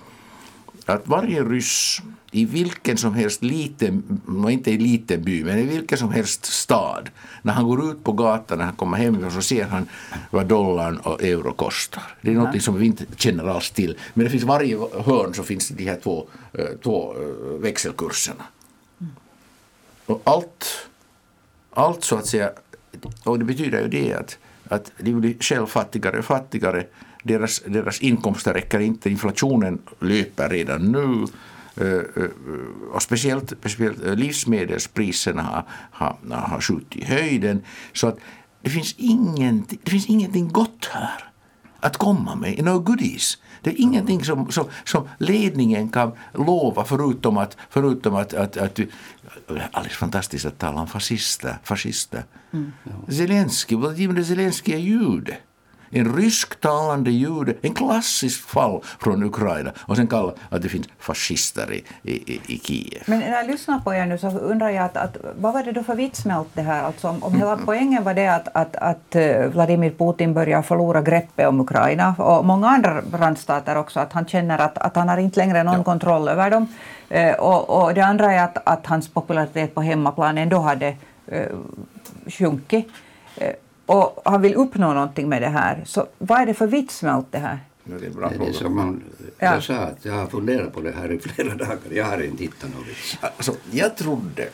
[0.86, 2.02] att varje ryss
[2.36, 7.10] i vilken som helst liten, inte i liten by, men i vilken som helst stad,
[7.42, 9.88] när han går ut på gatan, när han kommer hem så ser han
[10.30, 12.02] vad dollarn och euro kostar.
[12.20, 12.52] Det är ja.
[12.52, 13.98] något som vi inte känner alls till.
[14.14, 18.44] Men det finns varje hörn så finns de här två, eh, två eh, växelkurserna.
[19.00, 19.12] Mm.
[20.06, 20.88] Och allt,
[21.70, 22.50] allt så att säga,
[23.24, 26.86] och det betyder ju det att, att de blir själv fattigare och fattigare
[27.22, 31.26] deras, deras inkomster räcker inte, inflationen löper redan nu.
[31.80, 32.30] Eh, eh,
[32.92, 37.62] och speciellt, speciellt eh, livsmedelspriserna har, har, har skjutit i höjden.
[37.92, 38.18] Så att
[38.62, 41.24] det finns, ingenting, det finns ingenting gott här
[41.80, 43.38] att komma med, no goodies.
[43.62, 48.80] Det är ingenting som, som, som ledningen kan lova förutom att, förutom att, att, att
[49.72, 51.58] alldeles fantastiskt att tala om fascister.
[51.62, 52.24] fascister.
[52.52, 52.72] Mm.
[53.08, 55.36] Zelensky, Vladimir Zelensky är jude
[55.90, 61.72] en rysktalande jude, en klassisk fall från Ukraina och sen kalla att det finns fascister
[61.72, 63.02] i, i, i Kiev.
[63.06, 65.72] Men när jag lyssnar på er nu så undrar jag att, att vad var det
[65.72, 66.82] då för vits med allt det här?
[66.82, 67.64] Alltså om, om hela mm.
[67.66, 72.44] poängen var det att, att, att eh, Vladimir Putin börjar förlora greppet om Ukraina och
[72.44, 75.84] många andra randstater också, att han känner att, att han har inte längre någon ja.
[75.84, 76.68] kontroll över dem.
[77.08, 80.96] Eh, och, och det andra är att, att hans popularitet på hemmaplan ändå hade
[81.26, 81.46] eh,
[82.26, 82.88] sjunkit
[83.86, 85.82] och han vill uppnå någonting med det här.
[85.86, 87.58] Så vad är det för vits med allt det här?
[87.84, 89.02] det är, bra det är som man,
[89.38, 89.54] ja.
[89.54, 91.78] Jag sa att jag har funderat på det här i flera dagar.
[91.90, 93.18] Jag har inte hittat något vits.
[93.20, 94.48] Alltså, jag trodde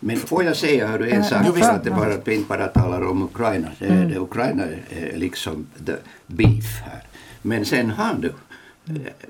[0.00, 2.48] men får jag säga hör du, en sak, för att det bara, att vi inte
[2.48, 3.68] bara talar om Ukraina.
[3.78, 4.08] Det, mm.
[4.10, 5.92] det, Ukraina är liksom the
[6.26, 7.02] beef här.
[7.42, 8.32] Men sen har du,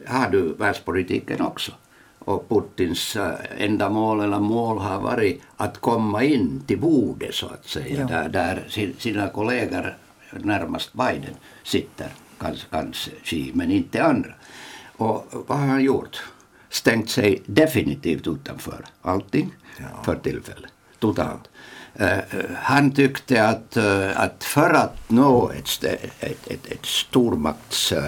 [0.07, 1.73] har du världspolitiken också
[2.27, 7.47] och Putins äh, enda mål eller mål har varit att komma in till bordet så
[7.47, 8.07] att säga, ja.
[8.07, 8.65] där, där
[8.99, 9.97] sina kollegor
[10.31, 12.09] närmast Biden sitter,
[12.39, 14.31] kanske, kanske Xi, men inte andra.
[14.97, 16.23] Och vad har han gjort?
[16.71, 20.03] Stängt sig definitivt utanför allting ja.
[20.05, 21.49] för tillfället, totalt.
[22.01, 27.99] Uh, han tyckte att, uh, att för att nå ett, ett, ett, ett stormakts uh,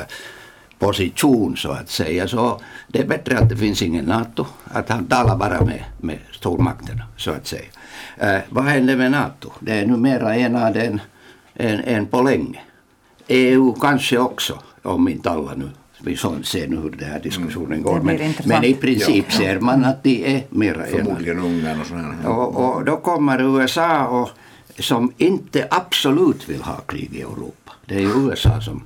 [0.78, 2.28] position så att säga.
[2.28, 6.18] Så det är bättre att det finns ingen NATO, att han talar bara med, med
[6.32, 7.68] stormakterna så att säga.
[8.16, 9.50] Eh, vad händer med NATO?
[9.60, 11.00] Det är numera enad än,
[11.54, 12.60] än, än på länge.
[13.28, 15.70] EU kanske också, om inte alla nu.
[16.00, 17.82] Vi får se nu hur den här diskussionen mm.
[17.82, 18.00] går.
[18.00, 19.38] Men, men, i princip ja.
[19.38, 22.14] ser man att de är mera Förmodligen Ungern och sådär.
[22.24, 24.30] Och, och då kommer USA och,
[24.78, 27.72] som inte absolut vill ha krig i Europa.
[27.86, 28.82] Det är ju USA som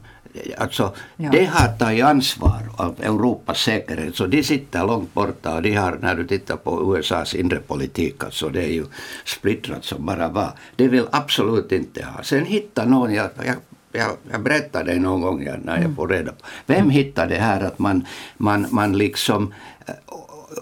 [0.59, 1.31] alltså, ja.
[1.31, 5.99] de har tagit ansvar av Europas säkerhet, så de sitter långt borta och de har,
[6.01, 8.87] när du tittar på USAs inre politik, alltså det är ju
[9.25, 10.51] splittrat som bara var.
[10.77, 12.23] De vill absolut inte ha.
[12.23, 13.57] Sen hittar någon, jag, jag
[13.93, 15.97] jag, jag berättade någon gång när jag mm.
[15.97, 16.47] får reda på.
[16.67, 19.55] Vem hittade det här att man, man, man liksom
[19.87, 19.95] eh,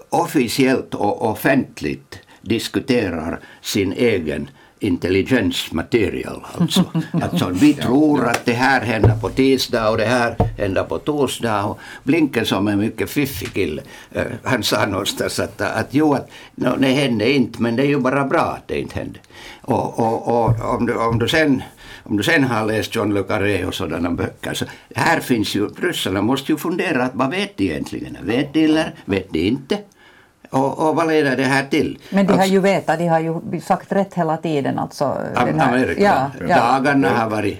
[0.09, 4.49] officiellt och offentligt diskuterar sin egen
[4.81, 6.45] intelligence material.
[6.57, 6.83] Alltså.
[7.21, 11.63] alltså vi tror att det här händer på tisdag och det här händer på torsdag.
[11.63, 13.81] Och Blinken som är mycket fiffig kille,
[14.15, 17.87] uh, han sa någonstans att, att jo, att, no, det hände inte men det är
[17.87, 19.19] ju bara bra att det inte hände.
[19.61, 21.63] Och, och, och om, du, om, du sen,
[22.03, 24.65] om du sen har läst John le Carré och sådana böcker så
[24.95, 28.17] här finns ju, ryssarna måste ju fundera att vad vet de egentligen?
[28.21, 29.77] Vet de eller vet de inte?
[30.51, 31.99] Och, och vad leder det här till?
[32.09, 34.79] Men de har alltså, ju vetat, de har ju sagt rätt hela tiden.
[34.79, 36.55] Alltså, här, Amerika, ja, ja.
[36.55, 37.59] dagarna har varit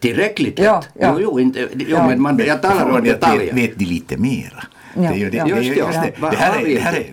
[0.00, 0.88] tillräckligt ja, rätt.
[0.94, 1.08] Ja.
[1.12, 3.54] Jo, jo, inte, jo men man, jag talar om detaljer.
[3.54, 4.64] Vet de lite mera?
[4.94, 6.12] Ja, det, det, det, just, just det.
[6.30, 7.06] Det här är, det här är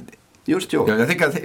[0.46, 0.86] Just jo.
[0.88, 1.38] Jag tänker att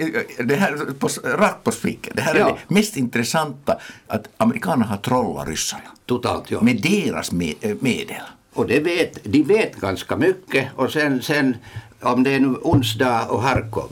[0.47, 2.49] det här, på, rakt på spiken, det här ja.
[2.49, 5.83] är det mest intressanta, att amerikanerna har trollat ryssarna.
[6.05, 6.61] Totalt, ja.
[6.61, 8.21] Med deras med, medel.
[8.53, 11.55] Och det vet, de vet ganska mycket och sen, sen
[12.01, 13.89] om det är nu onsdag och Harkov,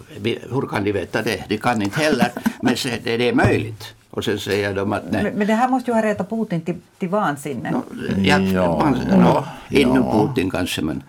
[0.49, 1.43] hur kan de veta det?
[1.49, 3.93] De kan inte heller, men det är möjligt.
[4.09, 5.33] Och sen säger de att nej.
[5.35, 7.71] Men, det här måste ju ha retat Putin till, till vansinne.
[7.71, 7.83] No,
[8.17, 10.11] ja, ja, man, no, inom ja.
[10.11, 11.03] Putin kanske men...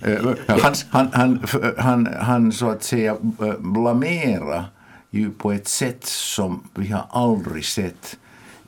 [0.00, 1.40] Eh, han, han, han,
[1.78, 4.64] han, han så att säga eh, blamera
[5.10, 8.16] ju på ett sätt som vi har aldrig sett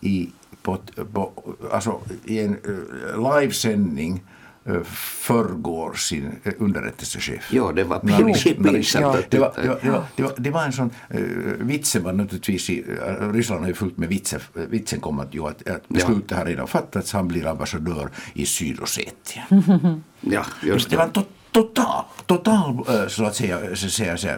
[0.01, 0.29] i,
[0.63, 0.79] på,
[1.13, 1.33] på,
[1.73, 4.32] alltså, i en uh, livesändning Eh,
[4.85, 7.53] förrgår sin eh, underrättelsechef.
[7.53, 8.63] Ja, det var pinsamt.
[9.31, 11.21] Det, var, det, var, det, var, det var en sån, uh,
[11.59, 15.47] vitsen var naturligtvis, i, uh, Ryssland har ju fullt med vitsen, vitsen kom att, ju,
[15.47, 16.37] att, att beslutet ja.
[16.37, 19.45] har redan fattats, han blir ambassadör i Sydossetien.
[20.21, 20.97] ja, just det.
[20.97, 21.23] det var en to,
[21.53, 24.29] total, total uh, så att säga, så att säga, så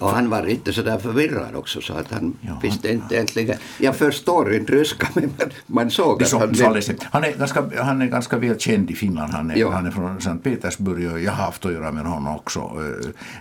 [0.00, 3.58] Och han var inte så där förvirrad också så att han Ja, visste inte egentligen.
[3.78, 5.30] Jag förstår inte ryska men
[5.66, 6.40] man, såg att han...
[6.40, 6.74] han,
[7.10, 9.32] han, är ganska, han är ganska väl känd i Finland.
[9.32, 9.70] Han är, Ja.
[9.70, 12.60] han är från Sankt Petersburg och jag har haft att göra med honom också.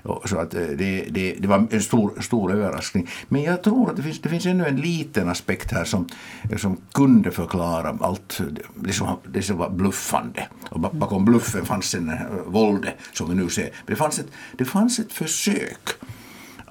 [0.03, 3.09] eh, Så att eh, det, det, det var en stor, stor överraskning.
[3.27, 6.09] Men jag tror att det finns, det finns ännu en liten aspekt här som,
[6.57, 8.41] som kunde förklara allt
[8.75, 10.47] det som, det som var bluffande.
[10.69, 13.69] Och ba- bakom bluffen fanns en eh, våldet som vi nu ser.
[13.85, 15.89] Det fanns ett, det fanns ett försök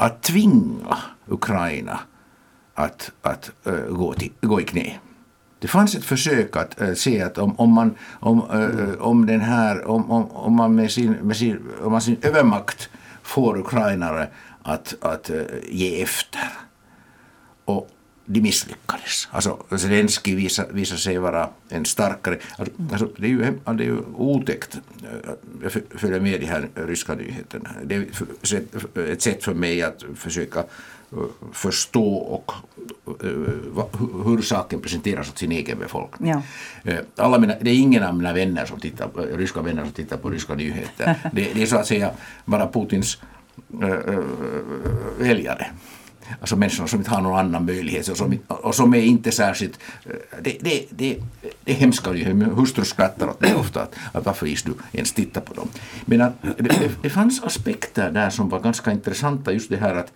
[0.02, 2.00] att tvinga Ukraina
[2.74, 4.98] att, att eh, gå, till, gå i knä.
[5.58, 9.26] Det fanns ett försök att eh, se att om, om, man, om, eh, eh om,
[9.26, 12.88] den här, om, om, om man med sin, med sin, om man sin övermakt
[13.22, 14.28] får ukrainare
[14.62, 16.52] att, att eh, ge efter.
[17.64, 17.88] Och
[18.26, 19.28] de misslyckades.
[19.30, 22.38] Alltså Zelensky visade, visade sig vara en starkare...
[22.58, 24.74] Alltså, det, är ju, det är ju otäckt.
[24.74, 25.30] eh,
[25.62, 27.70] Jag f- följer med de här ryska nyheterna.
[27.85, 28.06] Det är
[29.12, 31.18] ett sätt för mig att försöka eh,
[31.52, 32.52] förstå och
[33.24, 33.30] eh,
[34.24, 36.30] hur saken presenteras åt sin egen befolkning.
[36.30, 36.42] Ja.
[36.92, 39.92] Eh, Alla mina, det är ingen av mina vänner som tittar, på- ryska vänner som
[39.92, 41.14] tittar på ryska nyheter.
[41.32, 42.11] Det, det är så att säga
[42.44, 43.18] bara Putins
[43.82, 44.18] äh, äh,
[45.18, 45.66] väljare.
[46.40, 49.78] Alltså människor som inte har någon annan möjlighet och som, och som är inte särskilt...
[50.04, 51.18] Eh, det, det, det,
[51.64, 52.84] det är hemska ju.
[52.84, 53.82] Skrattar åt det ofta.
[53.82, 55.68] Att, att varför is du ens titta på dem?
[56.04, 59.52] Men att, det, det, det fanns aspekter där som var ganska intressanta.
[59.52, 60.12] Just det här att,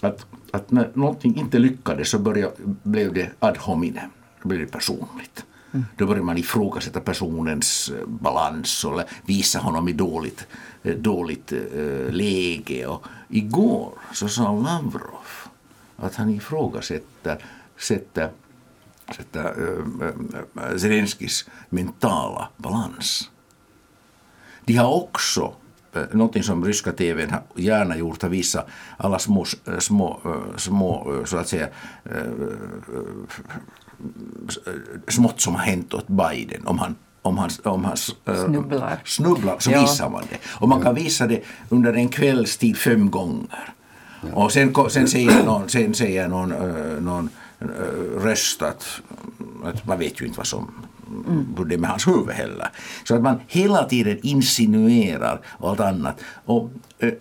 [0.00, 4.10] att, att när någonting inte lyckades så började, blev det ad hominem.
[4.42, 5.44] Då blev det personligt.
[5.96, 10.46] Då börjar man ifrågasätta personens balans och visa honom i dåligt,
[10.82, 11.52] dåligt
[12.10, 12.86] läge.
[12.86, 15.26] Och igår så sa Lavrov
[15.96, 17.38] att han ifrågasätter
[17.76, 18.30] sätter,
[19.16, 19.44] sätter,
[20.00, 23.30] äh, äh, Zelenskis mentala balans.
[24.64, 25.54] De har också
[25.92, 30.20] eh, någonting som ryska tvn gärna gjort, har visat alla eh, små, eh, små,
[30.56, 31.68] små så att säga
[35.08, 36.66] smått som har hänt åt Biden.
[36.66, 38.98] Om han, om han, om han eh, Snubblar.
[39.04, 39.80] snubblar så Ja.
[39.80, 40.38] visar man det.
[40.60, 43.72] Och man kan visa det under en kvällstid fem gånger.
[44.32, 47.28] Och sen, sen säger någon, sen säger någon, eh, någon
[47.60, 47.66] eh,
[48.22, 49.00] röst att,
[49.64, 50.70] att man vet ju inte vad som
[51.68, 52.68] det är med hans huvud heller.
[53.04, 56.20] Så att man hela tiden insinuerar och allt annat.
[56.44, 56.70] Och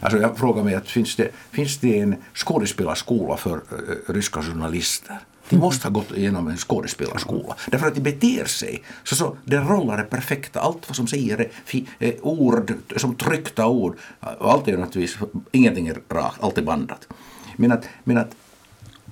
[0.00, 5.18] alltså jag frågar mig att finns det, finns det en skådespelarskola för eh, ryska journalister?
[5.48, 7.56] De måste ha gått igenom en skådespelarskola.
[7.70, 10.60] Därför att de beter sig så, så deras roller är perfekta.
[10.60, 11.50] Allt vad som säger är
[11.98, 13.98] eh, ord, som tryckta ord.
[14.20, 15.18] Allt är naturligtvis,
[15.52, 17.08] ingenting är rakt, allt är bandat.
[17.56, 18.34] Men att, men att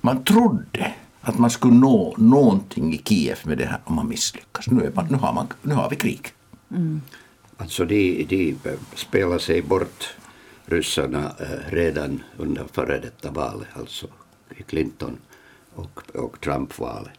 [0.01, 4.67] man trodde att man skulle nå någonting i Kiev med det här om man misslyckas.
[4.67, 6.27] Nu, är man, nu, har, man, nu har vi krig.
[7.57, 8.55] Alltså de, de
[8.95, 10.13] spelar sig bort,
[10.65, 14.07] ryssarna, eh, redan under före detta valet, alltså
[14.67, 15.17] Clinton
[15.75, 17.11] och, och Trump-valet.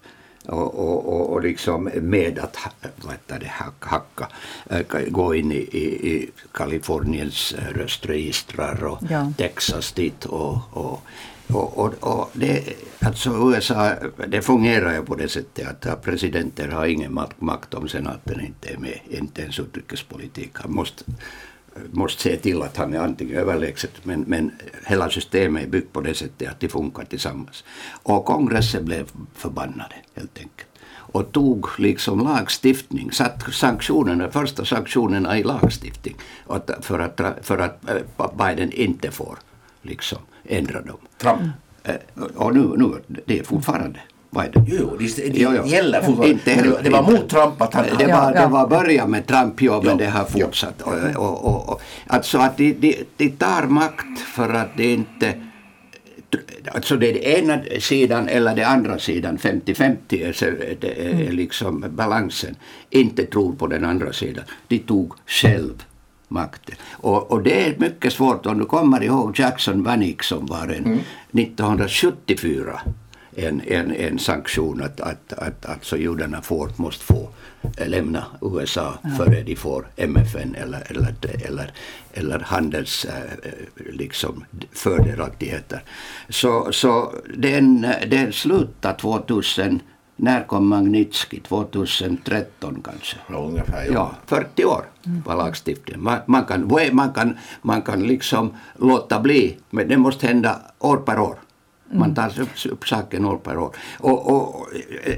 [0.47, 2.57] Och, och, och, och liksom med att
[2.97, 4.29] vad det, hack- hacka,
[4.71, 9.33] eh, gå in i, i, i Kaliforniens eh, röstregistrar och Ja.
[9.37, 11.03] Texas dit och, och
[11.55, 12.65] och, och, och det,
[13.01, 13.93] alltså USA,
[14.29, 18.77] det fungerar ju på det sättet att presidenter har ingen makt, om senaten inte är
[18.77, 20.51] med, inte ens utrikespolitik.
[20.55, 21.05] Han måste,
[21.91, 24.53] måste se till att han är antingen överlägset, men, men
[24.87, 27.65] hela systemet är byggt på det sättet att de funkar tillsammans.
[28.03, 30.67] Och kongressen blev förbannade helt enkelt.
[31.13, 36.17] Och tog liksom lagstiftning, satt sanktionerna, första sanktionerna i lagstiftning
[36.81, 39.39] för, att, för att eh, Biden inte får
[39.83, 40.97] liksom ändra dem.
[41.19, 41.41] Trump.
[41.85, 41.95] Eh,
[42.37, 42.95] Och nu, nu
[43.27, 44.65] det är fortfarande Biden.
[44.69, 45.67] Jo, det, det Jo, jo.
[45.67, 46.29] gäller fortfarande.
[46.33, 47.13] Inte det, heller- det var inte.
[47.13, 47.85] mot Trump att han...
[47.99, 48.41] Det Ja, var, ja.
[48.41, 50.83] det var början med Trump, ja, men Ja, det har fortsatt.
[50.83, 55.35] Och, och, och, och, alltså att de, de, de tar makt för att det inte...
[56.75, 59.97] Alltså det är det ena sidan eller det andra sidan, 50-50
[60.29, 60.45] är, så-
[60.81, 62.57] det är är liksom balansen,
[62.91, 64.45] inte tror på den andra sidan.
[64.69, 65.83] De tog själv
[66.31, 66.77] makten.
[66.91, 71.01] Och, och det är mycket svårt, om du kommer ihåg Jackson Vanik som var en
[71.33, 72.81] 1974
[73.37, 77.29] en, en, en sanktion att, att, att alltså judarna får, måste få
[77.87, 81.15] lämna USA före de får MFN eller, eller,
[81.47, 81.73] eller,
[82.13, 83.53] eller handels eh,
[83.93, 85.83] liksom fördelaktigheter.
[86.29, 89.81] Så, så den, den slutade 2000,
[90.21, 91.41] när kom Magnitsky?
[91.41, 93.17] 2013 kanske?
[93.27, 93.93] Ja, ungefär, ja.
[93.93, 94.85] Ja, 40 år
[95.25, 96.03] var lagstiftningen.
[96.03, 100.97] Man, man, kan, man, kan, man kan liksom låta bli, men det måste hända år
[100.97, 101.37] per år.
[101.93, 103.77] Man tar upp, upp saken år per år.
[103.99, 104.67] Och, och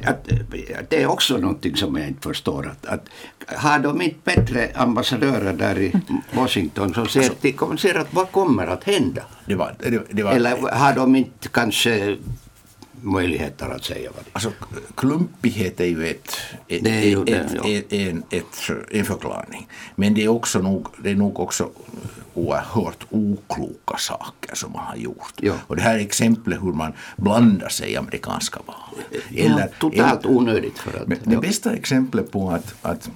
[0.07, 0.32] att,
[0.78, 2.68] att det är också någonting som jag inte förstår.
[2.68, 3.09] Att, att
[3.57, 5.92] har de inte bättre ambassadörer där i
[6.32, 9.22] Washington som ser, de ser att vad kommer att hända?
[9.46, 12.16] Det var, det, det var, Eller har de inte kanske
[13.03, 14.34] möjligheter att säga vad det är?
[14.34, 14.53] Alltså,
[14.96, 16.36] klumpighet är ju ett,
[16.68, 17.68] ett, Det är ju ett, det, ett, ja.
[17.68, 18.22] ett, en,
[18.90, 19.68] en förklaring.
[19.94, 21.70] Men det är, också nog, det är nog också
[22.34, 25.32] oerhört okloka saker som man har gjort.
[25.36, 25.55] Ja.
[25.66, 28.76] Och det här är exempel hur man blandar sig i amerikanska val.
[29.36, 31.24] Eller, Totalt onödigt för att...
[31.24, 33.11] det bästa exemplet på att, att,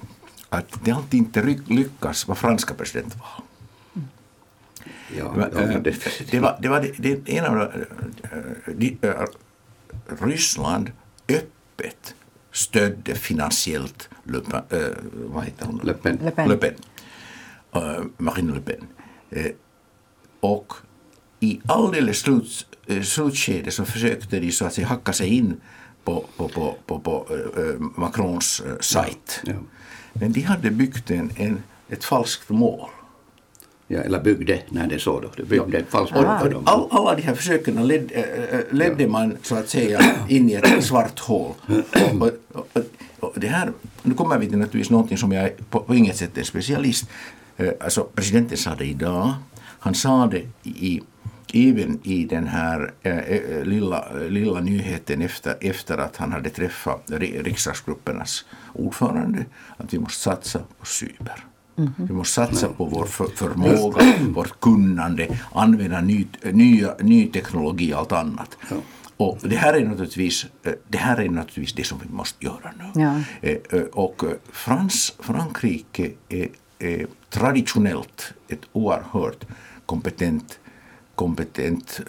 [0.49, 3.27] att det alltid inte lyckas var franska presidentval.
[5.17, 5.81] ja, Det var, ja, eh,
[6.31, 9.25] det, var, det var det, det, en av de, eh, eh,
[10.19, 10.91] Ryssland
[11.29, 12.15] öppet
[12.51, 15.81] stödde finansiellt Le Pen, eh, vad heter hon?
[15.83, 16.19] Le Pen.
[16.23, 16.49] Le Pen.
[16.49, 16.73] Le Pen.
[17.75, 18.87] Eh, Marine Le Pen.
[19.29, 19.51] Eh,
[20.39, 20.73] och
[21.39, 25.61] i alldeles slut, eh, slutskedet så försökte de så att säga hacka sig in
[26.03, 27.27] på, på, på, på, på
[27.95, 29.41] Macrons sajt.
[29.43, 29.53] Ja.
[30.13, 32.89] Men de hade byggt en, en, ett falskt mål.
[33.87, 35.29] Ja, eller byggde, när det så då.
[35.37, 36.63] Det byggde ett falskt Och, mål för dem.
[36.65, 40.83] all, alla de här försöken led, äh, ledde man så att säga in i ett
[40.83, 41.53] svart hål.
[42.19, 42.67] Och, och,
[43.19, 43.71] och det här,
[44.03, 47.09] nu kommer vi till naturligtvis någonting som jag på, på inget sätt är specialist.
[47.57, 49.33] Eh, Alltså presidenten sa det idag.
[49.79, 51.01] Han sa det i
[51.53, 57.03] även i den här eh, eh, lilla, lilla nyheten efter, efter att han hade träffat
[57.07, 59.45] ri- riksdagsgruppernas ordförande
[59.77, 61.45] att vi måste satsa på cyber.
[61.95, 67.97] Vi måste satsa på vår för, förmåga, vårt kunnande, använda ny, nya, ny teknologi och
[67.97, 68.57] allt annat.
[69.17, 72.71] Och det här är naturligtvis eh, det, här är naturligtvis det som vi måste göra
[72.77, 73.01] nu.
[73.01, 73.21] Ja.
[73.41, 76.49] Eh, eh, Och Frans, Frankrike är,
[76.79, 79.45] är traditionellt ett oerhört
[79.85, 80.59] kompetent,
[81.15, 82.01] kompetent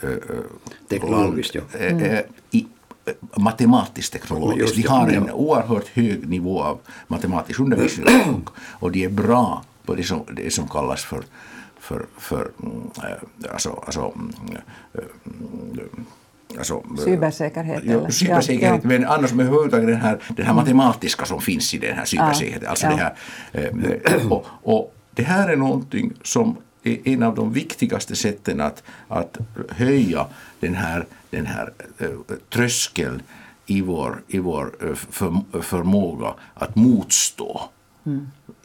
[0.89, 1.79] Teknologiskt, ja.
[1.79, 2.67] eh, i,
[3.37, 4.77] matematiskt teknologiskt.
[4.77, 5.33] De har en ja.
[5.33, 8.07] oerhört hög nivå av matematisk undervisning
[8.45, 8.51] och,
[8.83, 11.23] och de är bra på det som, det som kallas för
[11.81, 14.33] för, för mm, eh, alltså, alltså, mm,
[14.95, 16.07] eh, mm,
[16.59, 18.11] alltså, eh, Cybersäkerhet, eller?
[18.11, 21.97] cybersäkerhet, Ja, men annars med överhuvudtaget den här, den här matematiska som finns i den
[21.97, 22.69] här cybersäkerheten.
[22.69, 22.93] Alltså Ja.
[22.93, 28.17] det, här, eh, och, och det här är någonting som är en av de viktigaste
[28.17, 30.27] sätten att, att höja
[30.61, 32.09] den här, den här eh,
[32.49, 33.23] tröskeln
[33.67, 37.61] i vår, i vår eh, för, förmåga att motstå.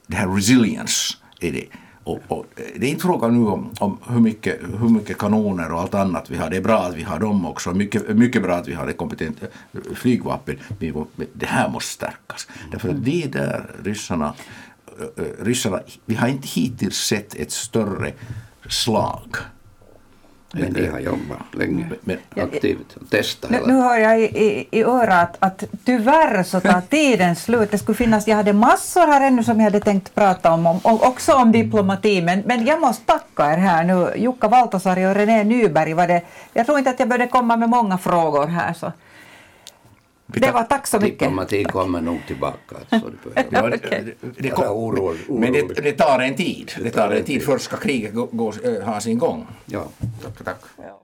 [0.07, 1.65] Det här resilience är det.
[2.03, 5.79] Och, och det är inte fråga nu om, om hur, mycket, hur mycket kanoner och
[5.79, 6.49] allt annat vi har.
[6.49, 7.71] Det är bra att vi har dem också.
[7.73, 10.57] Mycket, mycket bra att vi har ett kompetent eh, flygvapen.
[11.33, 12.47] Det här måste stärkas.
[12.71, 14.35] Därför att det är där ryssarna, eh, eh,
[15.39, 15.79] ryssarna...
[16.05, 18.11] Vi har inte hittills sett ett större
[18.69, 19.35] slag.
[20.55, 24.67] Men de har jobbat länge Men- aktivt och testat Nu, nu hör jag i, i,
[24.71, 27.71] i örat att tyvärr så tar tiden slut.
[27.71, 30.79] Det skulle finnas, jag hade massor här ännu som jag hade tänkt prata om, om
[30.83, 34.13] också om diplomati, men, men jag måste tacka er här nu.
[34.17, 36.21] Jukka Valtasari och René Nyberg var det.
[36.53, 38.73] Jag tror inte att jag behövde komma med många frågor här.
[38.73, 38.91] Så.
[40.33, 41.19] Det var tack så mycket.
[41.19, 42.75] Diplomati kommer nog tillbaka.
[42.89, 43.01] Det
[43.49, 46.71] Ja, det, orolig- men det, det tar en tid.
[46.83, 47.43] Det tar en tid.
[47.43, 48.53] Först ska kriget gå, gå,
[48.85, 49.47] ha sin gång.
[49.65, 49.83] Ja.
[50.23, 50.59] Tack, tack.
[50.77, 50.99] Ja.